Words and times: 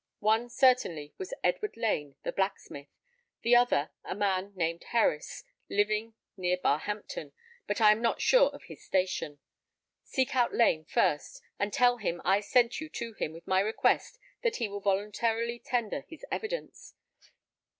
One 0.17 0.49
certainly 0.49 1.13
was 1.19 1.31
Edward 1.43 1.77
Lane, 1.77 2.15
the 2.23 2.31
blacksmith; 2.31 2.87
the 3.43 3.55
other, 3.55 3.91
a 4.03 4.15
man 4.15 4.51
named 4.55 4.85
Herries, 4.91 5.43
living 5.69 6.15
near 6.35 6.57
Barhampton, 6.57 7.33
but 7.67 7.79
I 7.79 7.91
am 7.91 8.01
not 8.01 8.19
sure 8.19 8.49
of 8.49 8.63
his 8.63 8.83
station. 8.83 9.37
Seek 10.03 10.35
out 10.35 10.55
Lane 10.55 10.85
first, 10.85 11.39
and 11.59 11.71
tell 11.71 11.97
him 11.97 12.19
I 12.25 12.39
sent 12.39 12.81
you 12.81 12.89
to 12.89 13.13
him 13.13 13.31
with 13.31 13.45
my 13.45 13.59
request 13.59 14.17
that 14.41 14.55
he 14.55 14.67
will 14.67 14.81
voluntarily 14.81 15.59
tender 15.59 16.01
his 16.07 16.25
evidence. 16.31 16.95